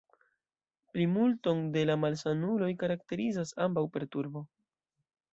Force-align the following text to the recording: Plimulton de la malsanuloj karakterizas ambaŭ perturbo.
Plimulton 0.93 1.59
de 1.75 1.83
la 1.89 1.97
malsanuloj 2.03 2.69
karakterizas 2.83 3.53
ambaŭ 3.67 3.83
perturbo. 3.99 4.43